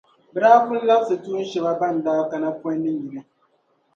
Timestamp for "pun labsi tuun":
0.65-1.43